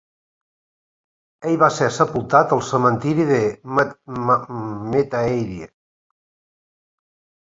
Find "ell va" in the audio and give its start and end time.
1.49-1.67